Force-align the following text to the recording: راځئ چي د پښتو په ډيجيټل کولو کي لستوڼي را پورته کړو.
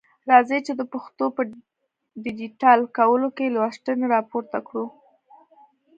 راځئ 0.29 0.59
چي 0.67 0.73
د 0.77 0.81
پښتو 0.93 1.25
په 1.35 1.41
ډيجيټل 2.23 2.79
کولو 2.97 3.27
کي 3.37 3.45
لستوڼي 3.55 4.07
را 4.13 4.19
پورته 4.29 4.59
کړو. 4.67 4.85